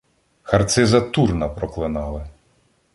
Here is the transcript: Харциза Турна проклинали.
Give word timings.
Харциза 0.43 1.11
Турна 1.11 1.47
проклинали. 1.55 2.21